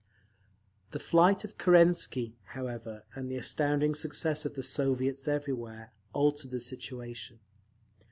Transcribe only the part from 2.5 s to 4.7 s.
however, and the astounding success of the